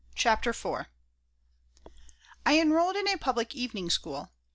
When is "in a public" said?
2.95-3.53